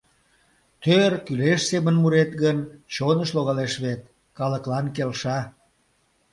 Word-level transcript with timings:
—Тӧр, 0.83 1.11
кӱлеш 1.25 1.61
семын 1.69 1.95
мурет 2.01 2.31
гын, 2.43 2.57
чоныш 2.93 3.29
логалеш 3.35 3.73
вет, 3.83 4.01
калыклан 4.37 4.85
келша. 4.95 5.39